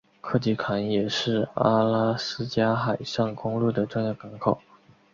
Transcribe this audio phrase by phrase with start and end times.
[0.19, 4.59] 克奇坎也是阿拉斯加海上公路的重要港口。